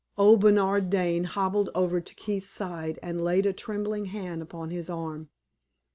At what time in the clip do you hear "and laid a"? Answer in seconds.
3.03-3.53